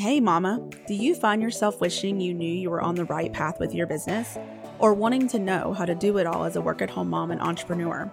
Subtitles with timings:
[0.00, 3.60] Hey, Mama, do you find yourself wishing you knew you were on the right path
[3.60, 4.38] with your business?
[4.78, 7.30] Or wanting to know how to do it all as a work at home mom
[7.30, 8.10] and entrepreneur?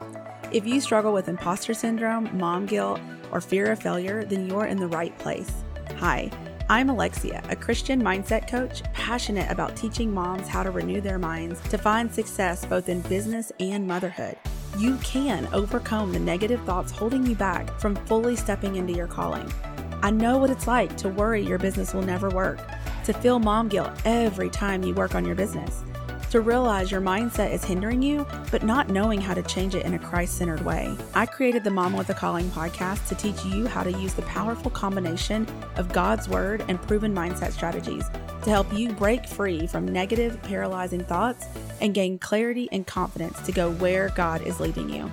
[0.52, 3.00] If you struggle with imposter syndrome, mom guilt,
[3.31, 5.63] or fear of failure, then you're in the right place.
[5.96, 6.29] Hi,
[6.68, 11.62] I'm Alexia, a Christian mindset coach passionate about teaching moms how to renew their minds
[11.70, 14.36] to find success both in business and motherhood.
[14.78, 19.50] You can overcome the negative thoughts holding you back from fully stepping into your calling.
[20.08, 22.62] I know what it's like to worry your business will never work,
[23.04, 25.84] to feel mom guilt every time you work on your business,
[26.30, 29.95] to realize your mindset is hindering you, but not knowing how to change it in
[29.95, 30.95] a Christ centered way.
[31.14, 34.22] I created the Mom with a Calling podcast to teach you how to use the
[34.22, 35.45] powerful combination
[35.76, 38.05] of God's Word and proven mindset strategies
[38.44, 41.48] to help you break free from negative, paralyzing thoughts
[41.81, 45.12] and gain clarity and confidence to go where God is leading you.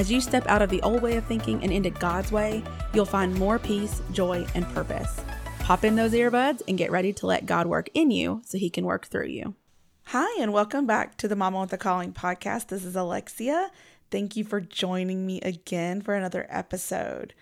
[0.00, 2.62] As you step out of the old way of thinking and into God's way,
[2.94, 5.20] you'll find more peace, joy, and purpose.
[5.58, 8.70] Pop in those earbuds and get ready to let God work in you so he
[8.70, 9.56] can work through you.
[10.04, 12.68] Hi, and welcome back to the Mama with a Calling podcast.
[12.68, 13.70] This is Alexia.
[14.10, 17.34] Thank you for joining me again for another episode.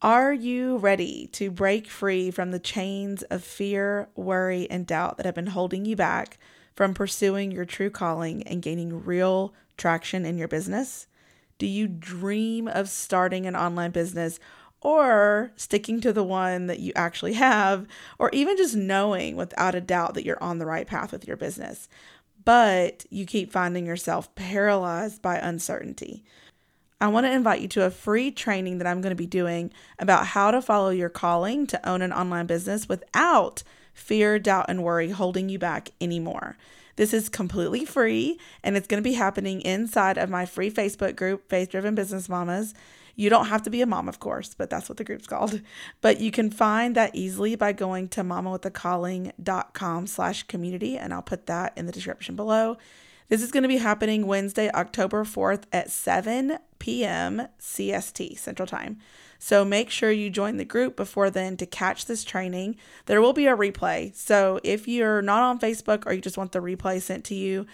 [0.00, 5.26] Are you ready to break free from the chains of fear, worry, and doubt that
[5.26, 6.38] have been holding you back
[6.76, 11.08] from pursuing your true calling and gaining real traction in your business?
[11.60, 14.40] Do you dream of starting an online business
[14.80, 17.86] or sticking to the one that you actually have,
[18.18, 21.36] or even just knowing without a doubt that you're on the right path with your
[21.36, 21.86] business?
[22.46, 26.24] But you keep finding yourself paralyzed by uncertainty.
[26.98, 29.70] I want to invite you to a free training that I'm going to be doing
[29.98, 34.82] about how to follow your calling to own an online business without fear, doubt, and
[34.82, 36.56] worry holding you back anymore.
[37.00, 41.16] This is completely free and it's going to be happening inside of my free Facebook
[41.16, 42.74] group, Faith Driven Business Mamas.
[43.16, 45.62] You don't have to be a mom, of course, but that's what the group's called.
[46.02, 51.46] But you can find that easily by going to mamawithacalling.com slash community, and I'll put
[51.46, 52.76] that in the description below.
[53.30, 57.48] This is going to be happening Wednesday, October 4th at 7 p.m.
[57.58, 58.98] CST, Central Time.
[59.42, 62.76] So make sure you join the group before then to catch this training.
[63.06, 64.14] There will be a replay.
[64.14, 67.64] So if you're not on Facebook or you just want the replay sent to you,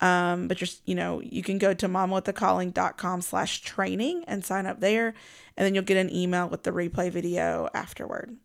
[0.00, 4.78] um, but just, you know, you can go to mamawithacalling.com slash training and sign up
[4.78, 5.14] there.
[5.56, 8.36] And then you'll get an email with the replay video afterward.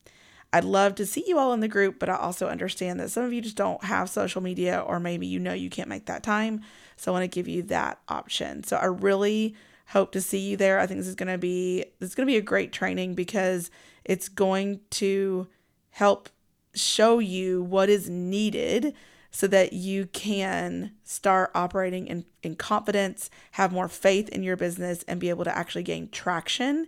[0.51, 3.23] I'd love to see you all in the group, but I also understand that some
[3.23, 6.23] of you just don't have social media or maybe you know you can't make that
[6.23, 6.61] time.
[6.97, 8.63] So I want to give you that option.
[8.63, 9.55] So I really
[9.91, 10.79] hope to see you there.
[10.79, 13.69] I think this is going to be is going to be a great training because
[14.03, 15.47] it's going to
[15.91, 16.29] help
[16.73, 18.93] show you what is needed
[19.31, 25.03] so that you can start operating in, in confidence, have more faith in your business,
[25.07, 26.85] and be able to actually gain traction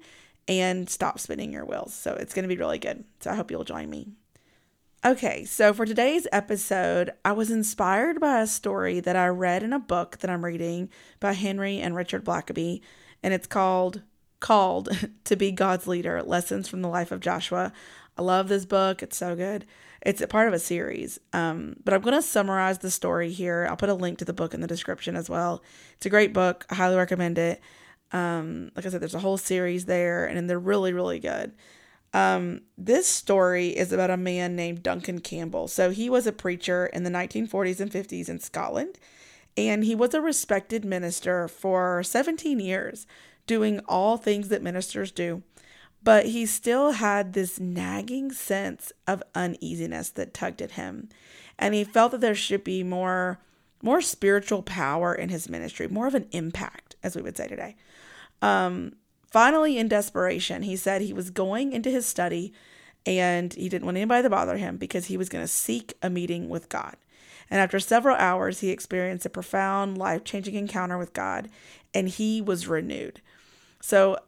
[0.48, 1.94] and stop spinning your wheels.
[1.94, 3.06] So it's going to be really good.
[3.22, 4.10] So I hope you'll join me.
[5.06, 9.74] Okay, so for today's episode, I was inspired by a story that I read in
[9.74, 10.88] a book that I'm reading
[11.20, 12.80] by Henry and Richard Blackaby,
[13.22, 14.02] and it's called
[14.40, 14.88] Called
[15.26, 17.74] to Be God's Leader Lessons from the Life of Joshua.
[18.18, 19.66] I love this book, it's so good.
[20.04, 23.68] It's a part of a series, um, but I'm going to summarize the story here.
[23.70, 25.62] I'll put a link to the book in the description as well.
[25.98, 27.60] It's a great book, I highly recommend it.
[28.14, 31.52] Um, like I said, there's a whole series there, and they're really, really good.
[32.14, 35.68] Um, this story is about a man named Duncan Campbell.
[35.68, 39.00] So he was a preacher in the 1940s and 50s in Scotland,
[39.58, 43.08] and he was a respected minister for 17 years,
[43.48, 45.42] doing all things that ministers do.
[46.04, 51.10] But he still had this nagging sense of uneasiness that tugged at him,
[51.58, 53.40] and he felt that there should be more
[53.82, 57.76] more spiritual power in his ministry, more of an impact, as we would say today.
[58.42, 58.94] Um,
[59.34, 62.54] Finally, in desperation, he said he was going into his study
[63.04, 66.10] and he didn't want anybody to bother him because he was going to seek a
[66.10, 66.96] meeting with God.
[67.50, 71.50] And after several hours, he experienced a profound, life changing encounter with God
[71.96, 73.22] and he was renewed.
[73.82, 74.20] So,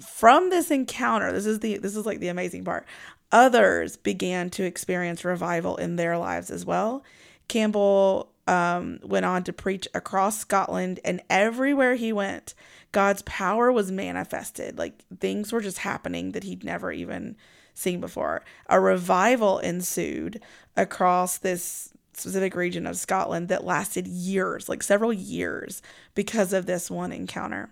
[0.00, 2.86] from this encounter, this is the this is like the amazing part.
[3.32, 7.04] Others began to experience revival in their lives as well.
[7.48, 12.54] Campbell um, went on to preach across Scotland, and everywhere he went,
[12.92, 14.78] God's power was manifested.
[14.78, 17.36] Like things were just happening that he'd never even
[17.74, 18.42] seen before.
[18.68, 20.40] A revival ensued
[20.76, 25.82] across this specific region of Scotland that lasted years, like several years,
[26.14, 27.70] because of this one encounter.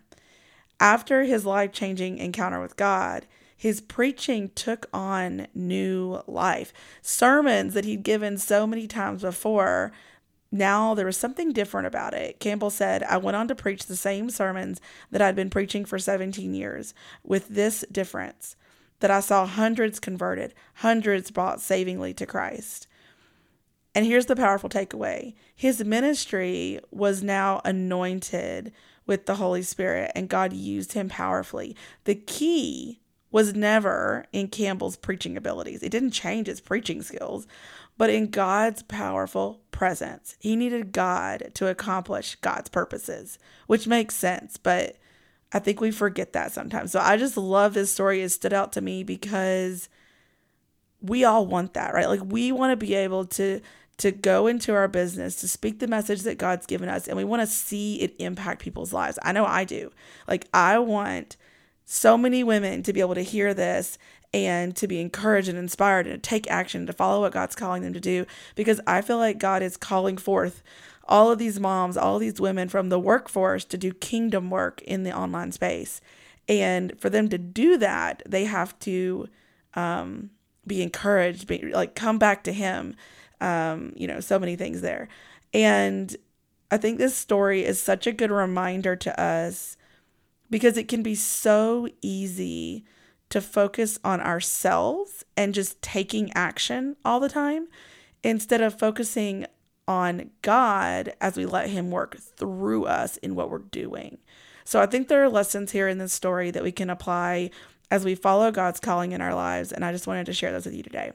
[0.80, 3.26] After his life changing encounter with God,
[3.56, 6.72] his preaching took on new life.
[7.00, 9.92] Sermons that he'd given so many times before
[10.52, 12.38] now there was something different about it.
[12.38, 15.98] Campbell said, I went on to preach the same sermons that I'd been preaching for
[15.98, 16.94] 17 years,
[17.24, 18.54] with this difference.
[19.00, 22.86] that I saw hundreds converted, hundreds brought savingly to Christ.
[23.94, 28.72] And here's the powerful takeaway his ministry was now anointed
[29.06, 31.76] with the Holy Spirit, and God used him powerfully.
[32.04, 33.00] The key
[33.32, 37.46] was never in Campbell's preaching abilities, it didn't change his preaching skills,
[37.96, 40.36] but in God's powerful presence.
[40.40, 44.96] He needed God to accomplish God's purposes, which makes sense, but
[45.52, 46.92] I think we forget that sometimes.
[46.92, 48.22] So I just love this story.
[48.22, 49.88] It stood out to me because
[51.00, 52.08] we all want that, right?
[52.08, 53.60] Like we want to be able to
[53.98, 57.24] to go into our business, to speak the message that God's given us, and we
[57.24, 59.18] want to see it impact people's lives.
[59.22, 59.92] I know I do.
[60.26, 61.36] Like, I want
[61.84, 63.98] so many women to be able to hear this
[64.34, 67.82] and to be encouraged and inspired and to take action, to follow what God's calling
[67.82, 70.62] them to do, because I feel like God is calling forth
[71.06, 75.02] all of these moms, all these women from the workforce to do kingdom work in
[75.02, 76.00] the online space.
[76.48, 79.28] And for them to do that, they have to
[79.74, 80.30] um,
[80.66, 82.94] be encouraged, be, like come back to Him,
[83.40, 85.08] um, you know, so many things there.
[85.52, 86.16] And
[86.70, 89.76] I think this story is such a good reminder to us
[90.52, 92.84] because it can be so easy
[93.30, 97.68] to focus on ourselves and just taking action all the time
[98.22, 99.46] instead of focusing
[99.88, 104.18] on God as we let Him work through us in what we're doing.
[104.64, 107.50] So I think there are lessons here in this story that we can apply
[107.90, 109.72] as we follow God's calling in our lives.
[109.72, 111.12] And I just wanted to share those with you today.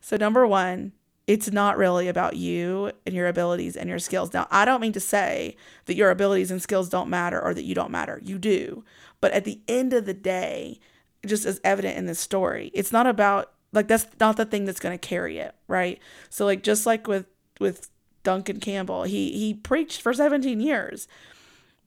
[0.00, 0.92] So, number one,
[1.26, 4.32] it's not really about you and your abilities and your skills.
[4.32, 5.56] Now, I don't mean to say
[5.86, 8.20] that your abilities and skills don't matter or that you don't matter.
[8.22, 8.84] You do.
[9.20, 10.78] But at the end of the day,
[11.26, 14.78] just as evident in this story, it's not about like that's not the thing that's
[14.78, 16.00] going to carry it, right?
[16.30, 17.26] So like just like with
[17.58, 17.90] with
[18.22, 21.08] Duncan Campbell, he he preached for 17 years.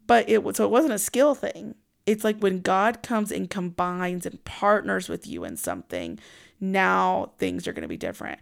[0.06, 1.75] But it so it wasn't a skill thing.
[2.06, 6.19] It's like when God comes and combines and partners with you in something,
[6.59, 8.39] now things are going to be different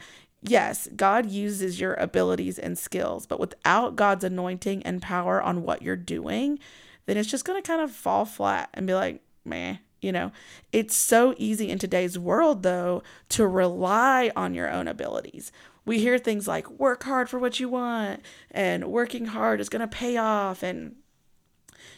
[0.49, 5.81] yes, God uses your abilities and skills, but without God's anointing and power on what
[5.81, 6.59] you're doing,
[7.05, 9.77] then it's just going to kind of fall flat and be like, meh.
[9.99, 10.31] You know,
[10.71, 15.51] it's so easy in today's world, though, to rely on your own abilities.
[15.85, 18.21] We hear things like work hard for what you want
[18.51, 20.97] and working hard is going to pay off and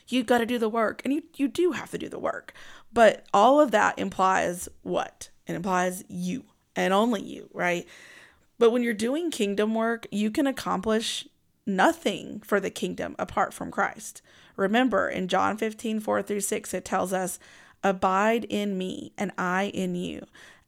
[0.08, 1.02] you got to do the work.
[1.04, 2.54] And you, you do have to do the work.
[2.94, 5.30] But all of that implies what?
[5.46, 7.86] It implies you and only you, right?
[8.60, 11.28] But when you're doing kingdom work, you can accomplish
[11.66, 14.22] nothing for the kingdom apart from Christ.
[14.58, 17.40] Remember, in John 15, 4 through 6, it tells us,
[17.82, 20.26] Abide in me, and I in you,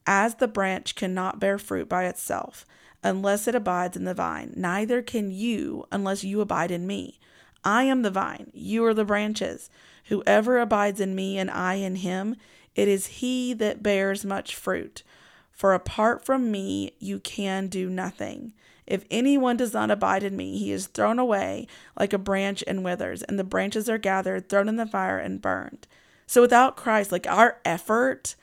[0.07, 2.65] as the branch cannot bear fruit by itself,
[3.03, 4.53] unless it abides in the vine.
[4.55, 7.19] Neither can you unless you abide in me.
[7.65, 9.69] I am the vine, you are the branches.
[10.05, 12.37] Whoever abides in me and I in him,
[12.73, 15.03] it is he that bears much fruit.
[15.51, 18.53] For apart from me, you can do nothing.
[18.87, 21.67] If anyone does not abide in me, he is thrown away
[21.97, 25.41] like a branch and withers, and the branches are gathered, thrown in the fire, and
[25.41, 25.87] burned.
[26.27, 28.35] So without Christ, like our effort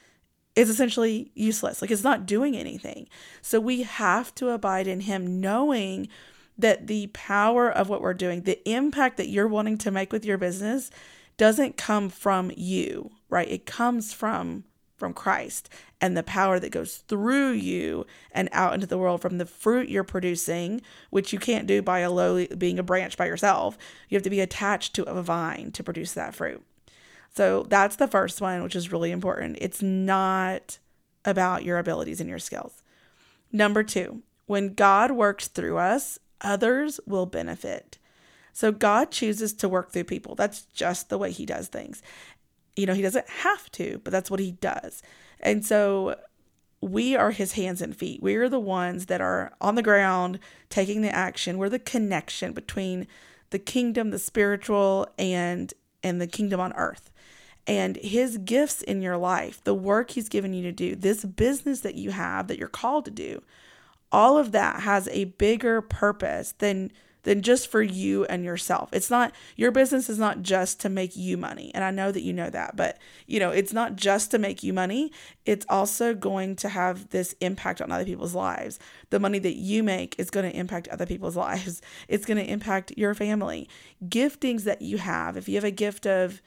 [0.55, 1.81] is essentially useless.
[1.81, 3.09] Like it's not doing anything.
[3.43, 6.09] So we have to abide in him, knowing
[6.59, 10.25] that the power of what we're doing, the impact that you're wanting to make with
[10.25, 10.91] your business,
[11.37, 13.49] doesn't come from you, right?
[13.49, 14.65] It comes from
[14.99, 15.69] from Christ
[16.01, 19.89] and the power that goes through you and out into the world from the fruit
[19.89, 23.79] you're producing, which you can't do by a lowly being a branch by yourself.
[24.09, 26.63] You have to be attached to a vine to produce that fruit.
[27.35, 29.59] So that's the first one, which is really important.
[29.61, 30.79] It's not
[31.25, 32.83] about your abilities and your skills.
[33.53, 37.99] Number two, when God works through us, others will benefit.
[38.53, 40.35] So God chooses to work through people.
[40.35, 42.03] That's just the way he does things
[42.79, 45.03] you know, he doesn't have to, but that's what he does.
[45.41, 46.17] And so
[46.81, 48.23] we are his hands and feet.
[48.23, 50.39] We are the ones that are on the ground
[50.71, 51.59] taking the action.
[51.59, 53.09] We're the connection between
[53.51, 57.11] the kingdom, the spiritual and and the kingdom on earth.
[57.67, 61.81] And his gifts in your life, the work he's given you to do, this business
[61.81, 63.43] that you have that you're called to do,
[64.13, 66.93] all of that has a bigger purpose than
[67.23, 68.91] than just for you and yourself.
[68.93, 71.71] It's not your business is not just to make you money.
[71.75, 74.63] And I know that you know that, but you know, it's not just to make
[74.63, 75.13] you money.
[75.45, 78.79] It's also going to have this impact on other people's lives.
[79.11, 81.83] The money that you make is going to impact other people's lives.
[82.09, 83.69] It's going to impact your family.
[84.05, 86.41] Giftings that you have, if you have a gift of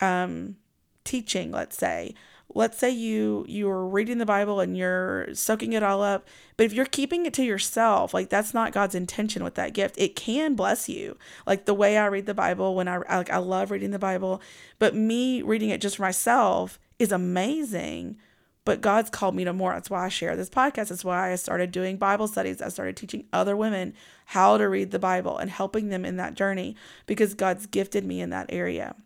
[0.00, 0.56] um
[1.04, 2.14] teaching, let's say,
[2.54, 6.72] let's say you you're reading the bible and you're soaking it all up but if
[6.72, 10.54] you're keeping it to yourself like that's not god's intention with that gift it can
[10.54, 13.90] bless you like the way i read the bible when i like i love reading
[13.90, 14.40] the bible
[14.78, 18.16] but me reading it just for myself is amazing
[18.64, 19.72] but God's called me to more.
[19.72, 20.88] That's why I share this podcast.
[20.88, 22.62] That's why I started doing Bible studies.
[22.62, 23.94] I started teaching other women
[24.26, 26.74] how to read the Bible and helping them in that journey
[27.06, 28.96] because God's gifted me in that area.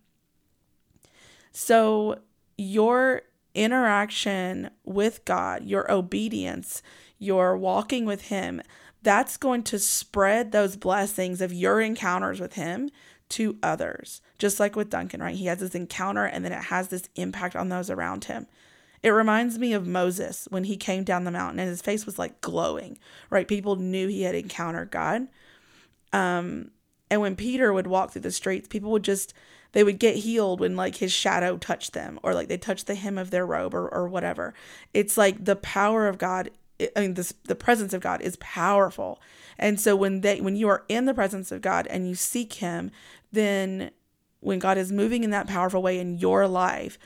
[1.50, 2.20] So,
[2.58, 3.22] your
[3.54, 6.82] interaction with God, your obedience,
[7.18, 8.60] your walking with Him,
[9.02, 12.90] that's going to spread those blessings of your encounters with Him
[13.30, 14.20] to others.
[14.38, 15.34] Just like with Duncan, right?
[15.34, 18.46] He has this encounter and then it has this impact on those around him.
[19.02, 22.18] It reminds me of Moses when he came down the mountain and his face was
[22.18, 22.98] like glowing,
[23.30, 23.46] right?
[23.46, 25.28] People knew he had encountered God.
[26.12, 26.72] Um,
[27.10, 29.34] and when Peter would walk through the streets, people would just
[29.72, 32.94] they would get healed when like his shadow touched them or like they touched the
[32.94, 34.54] hem of their robe or, or whatever.
[34.94, 36.50] It's like the power of God.
[36.96, 39.20] I mean, this, the presence of God is powerful.
[39.58, 42.54] And so when they when you are in the presence of God and you seek
[42.54, 42.90] him,
[43.32, 43.90] then
[44.40, 46.98] when God is moving in that powerful way in your life,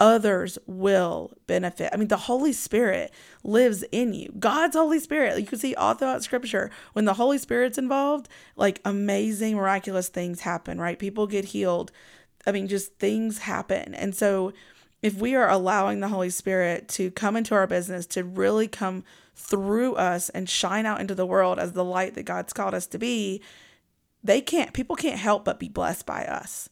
[0.00, 1.90] others will benefit.
[1.92, 3.12] I mean, the Holy Spirit
[3.42, 4.32] lives in you.
[4.38, 5.38] God's Holy Spirit.
[5.38, 10.40] You can see all throughout scripture when the Holy Spirit's involved, like amazing, miraculous things
[10.40, 10.98] happen, right?
[10.98, 11.90] People get healed.
[12.46, 13.94] I mean, just things happen.
[13.94, 14.52] And so,
[15.00, 19.04] if we are allowing the Holy Spirit to come into our business, to really come
[19.36, 22.86] through us and shine out into the world as the light that God's called us
[22.88, 23.40] to be,
[24.24, 26.68] they can't, people can't help but be blessed by us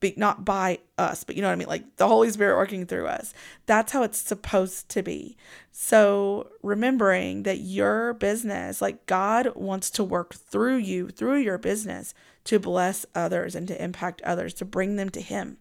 [0.00, 1.68] be not by us, but you know what I mean?
[1.68, 3.32] Like the Holy Spirit working through us.
[3.66, 5.36] That's how it's supposed to be.
[5.72, 12.14] So remembering that your business, like God wants to work through you, through your business
[12.44, 15.58] to bless others and to impact others, to bring them to Him.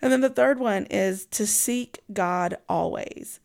[0.00, 3.40] And then the third one is to seek God always.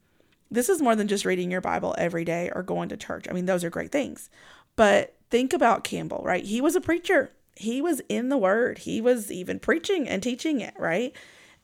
[0.50, 3.28] This is more than just reading your Bible every day or going to church.
[3.30, 4.30] I mean, those are great things.
[4.76, 6.44] But think about Campbell, right?
[6.44, 8.80] He was a preacher he was in the word.
[8.80, 11.16] He was even preaching and teaching it, right?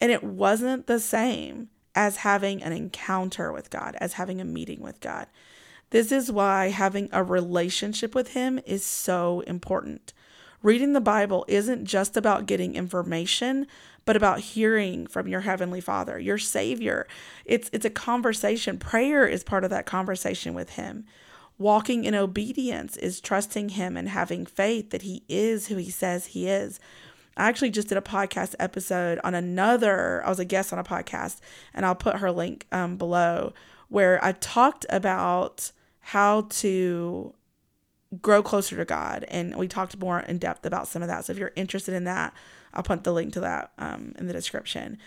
[0.01, 4.81] And it wasn't the same as having an encounter with God, as having a meeting
[4.81, 5.27] with God.
[5.91, 10.13] This is why having a relationship with Him is so important.
[10.63, 13.67] Reading the Bible isn't just about getting information,
[14.05, 17.05] but about hearing from your heavenly Father, your Savior.
[17.45, 18.77] It's it's a conversation.
[18.79, 21.05] Prayer is part of that conversation with him.
[21.63, 26.25] Walking in obedience is trusting Him and having faith that He is who He says
[26.25, 26.77] He is.
[27.37, 30.83] I actually just did a podcast episode on another, I was a guest on a
[30.83, 31.39] podcast,
[31.73, 33.53] and I'll put her link um, below,
[33.87, 37.33] where I talked about how to
[38.21, 39.23] grow closer to God.
[39.29, 41.23] And we talked more in depth about some of that.
[41.23, 42.33] So if you're interested in that,
[42.73, 44.97] I'll put the link to that um, in the description.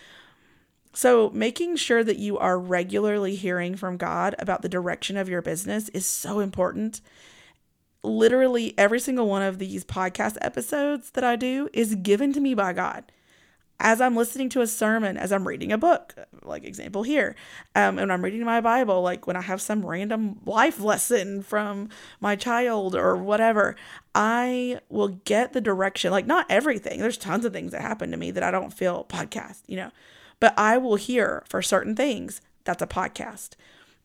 [0.97, 5.43] So, making sure that you are regularly hearing from God about the direction of your
[5.43, 7.03] business is so important.
[8.03, 12.55] Literally, every single one of these podcast episodes that I do is given to me
[12.55, 13.13] by God.
[13.79, 17.37] As I'm listening to a sermon, as I'm reading a book, like example here,
[17.75, 21.91] um, and I'm reading my Bible, like when I have some random life lesson from
[22.21, 23.77] my child or whatever,
[24.15, 26.11] I will get the direction.
[26.11, 29.05] Like, not everything, there's tons of things that happen to me that I don't feel
[29.11, 29.91] podcast, you know
[30.41, 33.51] but I will hear for certain things that's a podcast.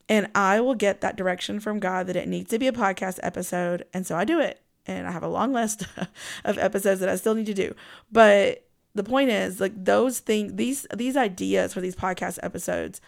[0.08, 3.18] And I will get that direction from God that it needs to be a podcast
[3.22, 3.84] episode.
[3.94, 4.60] And so I do it.
[4.86, 5.86] And I have a long list
[6.44, 7.74] of episodes that I still need to do.
[8.10, 13.00] But the point is like those things these these ideas for these podcast episodes,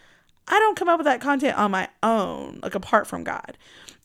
[0.49, 3.59] I don't come up with that content on my own, like apart from God.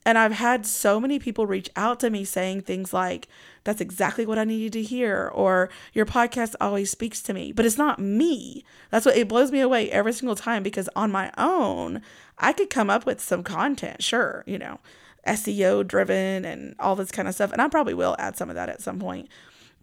[0.05, 3.27] And I've had so many people reach out to me saying things like,
[3.63, 7.51] that's exactly what I needed to hear, or your podcast always speaks to me.
[7.51, 8.63] But it's not me.
[8.89, 12.01] That's what it blows me away every single time because on my own,
[12.37, 14.79] I could come up with some content, sure, you know,
[15.27, 17.51] SEO driven and all this kind of stuff.
[17.51, 19.27] And I probably will add some of that at some point.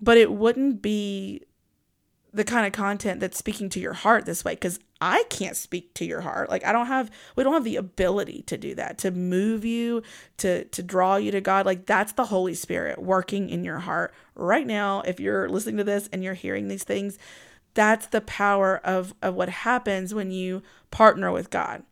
[0.00, 1.42] But it wouldn't be
[2.32, 5.92] the kind of content that's speaking to your heart this way because I can't speak
[5.94, 6.48] to your heart.
[6.48, 10.02] Like I don't have we don't have the ability to do that, to move you,
[10.38, 11.66] to to draw you to God.
[11.66, 15.02] Like that's the Holy Spirit working in your heart right now.
[15.02, 17.18] If you're listening to this and you're hearing these things,
[17.74, 21.82] that's the power of of what happens when you partner with God.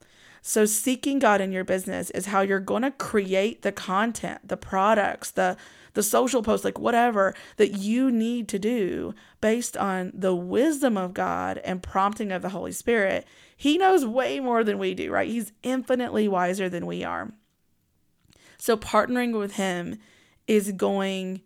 [0.46, 4.58] So seeking God in your business is how you're going to create the content, the
[4.58, 5.56] products, the
[5.94, 11.14] the social post, like whatever that you need to do based on the wisdom of
[11.14, 13.26] God and prompting of the Holy Spirit.
[13.56, 15.30] He knows way more than we do, right?
[15.30, 17.32] He's infinitely wiser than we are.
[18.58, 19.98] So partnering with him
[20.46, 21.42] is going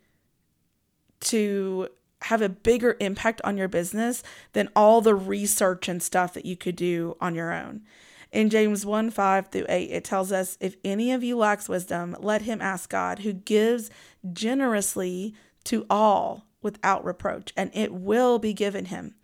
[1.20, 1.88] to
[2.22, 6.56] have a bigger impact on your business than all the research and stuff that you
[6.56, 7.82] could do on your own.
[8.30, 12.14] In James 1 5 through 8, it tells us, If any of you lacks wisdom,
[12.20, 13.90] let him ask God, who gives
[14.32, 15.34] generously
[15.64, 19.14] to all without reproach, and it will be given him.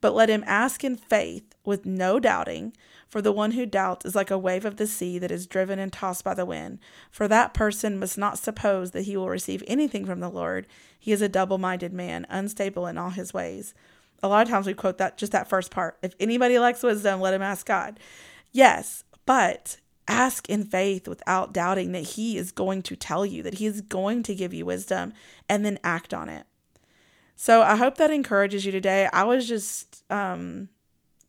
[0.00, 2.72] but let him ask in faith with no doubting.
[3.08, 5.78] For the one who doubts is like a wave of the sea that is driven
[5.78, 6.80] and tossed by the wind.
[7.10, 10.66] For that person must not suppose that he will receive anything from the Lord.
[10.98, 13.74] He is a double minded man, unstable in all his ways.
[14.22, 15.98] A lot of times we quote that just that first part.
[16.02, 18.00] If anybody lacks wisdom, let him ask God.
[18.52, 23.54] Yes, but ask in faith without doubting that he is going to tell you, that
[23.54, 25.12] he is going to give you wisdom,
[25.48, 26.46] and then act on it.
[27.34, 29.08] So I hope that encourages you today.
[29.12, 30.68] I was just um,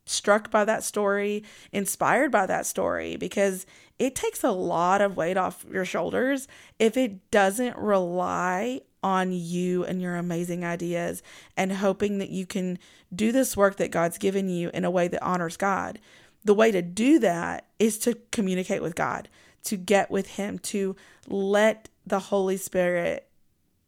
[0.05, 3.65] struck by that story, inspired by that story, because
[3.99, 6.47] it takes a lot of weight off your shoulders
[6.79, 11.21] if it doesn't rely on you and your amazing ideas
[11.55, 12.79] and hoping that you can
[13.13, 15.99] do this work that God's given you in a way that honors God.
[16.47, 19.27] The way to do that is to communicate with God,
[19.65, 20.95] to get with Him, to
[21.27, 23.27] let the Holy Spirit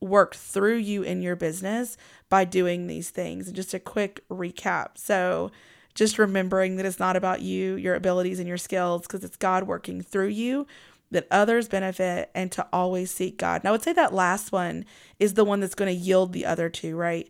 [0.01, 1.95] work through you in your business
[2.27, 3.47] by doing these things.
[3.47, 4.97] And just a quick recap.
[4.97, 5.51] So,
[5.95, 9.63] just remembering that it's not about you, your abilities, and your skills, because it's God
[9.63, 10.67] working through you,
[11.11, 13.61] that others benefit, and to always seek God.
[13.61, 14.83] And I would say that last one
[15.17, 17.29] is the one that's going to yield the other two, right?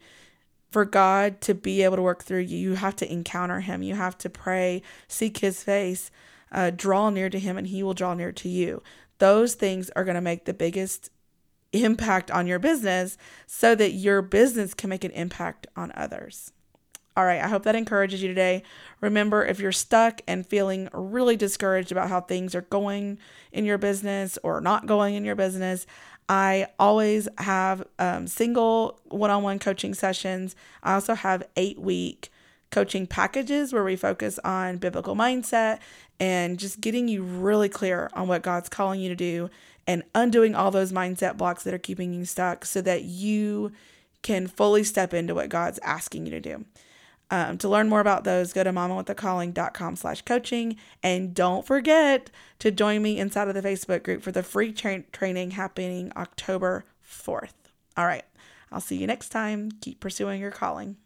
[0.71, 3.81] For God to be able to work through you, you have to encounter Him.
[3.81, 6.11] You have to pray, seek His face,
[6.51, 8.81] uh, draw near to Him, and He will draw near to you.
[9.17, 11.09] Those things are going to make the biggest
[11.73, 16.51] impact on your business so that your business can make an impact on others.
[17.17, 18.63] All right, I hope that encourages you today.
[19.01, 23.17] Remember, if you're stuck and feeling really discouraged about how things are going
[23.51, 25.85] in your business or not going in your business,
[26.29, 30.55] I always have um, single one on one coaching sessions.
[30.83, 32.31] I also have eight week
[32.71, 35.79] coaching packages where we focus on biblical mindset
[36.19, 39.50] and just getting you really clear on what God's calling you to do
[39.88, 43.71] and undoing all those mindset blocks that are keeping you stuck so that you
[44.21, 46.65] can fully step into what God's asking you to do.
[47.31, 50.77] Um, to learn more about those, go to mamawithacalling.com slash coaching.
[51.03, 55.03] And don't forget to join me inside of the Facebook group for the free tra-
[55.12, 57.53] training happening October 4th.
[57.95, 58.25] All right.
[58.71, 59.71] I'll see you next time.
[59.82, 60.97] Keep pursuing your calling.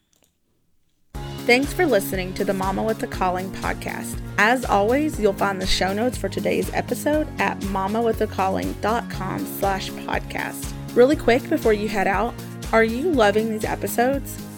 [1.45, 4.17] Thanks for listening to the Mama with a Calling podcast.
[4.37, 10.73] As always, you'll find the show notes for today's episode at mamawithacalling.com slash podcast.
[10.95, 12.33] Really quick before you head out,
[12.71, 14.37] are you loving these episodes?